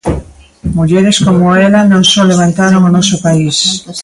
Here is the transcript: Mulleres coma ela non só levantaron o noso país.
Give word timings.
Mulleres 0.77 1.17
coma 1.25 1.53
ela 1.65 1.81
non 1.91 2.03
só 2.11 2.21
levantaron 2.31 2.87
o 2.89 2.93
noso 2.95 3.15
país. 3.25 3.55